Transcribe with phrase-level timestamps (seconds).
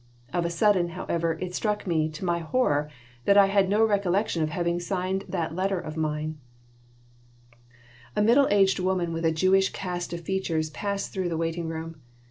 [0.33, 2.89] Of a sudden, however, it struck me, to my horror,
[3.25, 6.39] that I had no recollection of having signed that letter of mine
[8.15, 11.97] A middle aged woman with a Jewish cast of features passed through the waiting room.